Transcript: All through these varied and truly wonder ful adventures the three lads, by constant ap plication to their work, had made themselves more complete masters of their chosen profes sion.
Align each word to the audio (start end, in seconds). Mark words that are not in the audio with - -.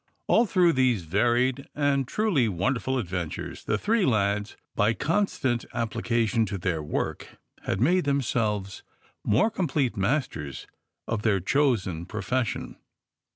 All 0.25 0.47
through 0.47 0.73
these 0.73 1.03
varied 1.03 1.67
and 1.75 2.07
truly 2.07 2.49
wonder 2.49 2.79
ful 2.79 2.97
adventures 2.97 3.65
the 3.65 3.77
three 3.77 4.03
lads, 4.03 4.57
by 4.75 4.95
constant 4.95 5.63
ap 5.75 5.91
plication 5.91 6.47
to 6.47 6.57
their 6.57 6.81
work, 6.81 7.37
had 7.65 7.79
made 7.79 8.05
themselves 8.05 8.81
more 9.23 9.51
complete 9.51 9.95
masters 9.95 10.65
of 11.07 11.21
their 11.21 11.39
chosen 11.39 12.07
profes 12.07 12.47
sion. 12.47 12.77